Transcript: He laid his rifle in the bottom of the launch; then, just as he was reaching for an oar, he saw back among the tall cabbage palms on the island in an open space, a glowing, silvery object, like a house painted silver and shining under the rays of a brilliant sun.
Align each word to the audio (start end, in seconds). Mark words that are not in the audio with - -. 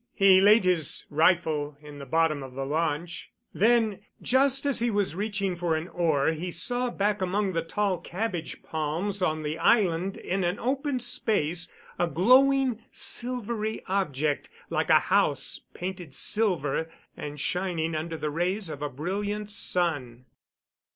He 0.15 0.41
laid 0.41 0.65
his 0.65 1.05
rifle 1.11 1.77
in 1.79 1.99
the 1.99 2.07
bottom 2.07 2.41
of 2.41 2.55
the 2.55 2.65
launch; 2.65 3.31
then, 3.53 3.99
just 4.19 4.65
as 4.65 4.79
he 4.79 4.89
was 4.89 5.13
reaching 5.15 5.55
for 5.55 5.75
an 5.75 5.87
oar, 5.89 6.29
he 6.31 6.49
saw 6.49 6.89
back 6.89 7.21
among 7.21 7.53
the 7.53 7.61
tall 7.61 7.99
cabbage 7.99 8.63
palms 8.63 9.21
on 9.21 9.43
the 9.43 9.59
island 9.59 10.17
in 10.17 10.43
an 10.43 10.57
open 10.57 10.99
space, 10.99 11.71
a 11.99 12.07
glowing, 12.07 12.81
silvery 12.89 13.83
object, 13.85 14.49
like 14.71 14.89
a 14.89 14.97
house 15.01 15.61
painted 15.75 16.15
silver 16.15 16.89
and 17.15 17.39
shining 17.39 17.93
under 17.93 18.17
the 18.17 18.31
rays 18.31 18.71
of 18.71 18.81
a 18.81 18.89
brilliant 18.89 19.51
sun. 19.51 20.25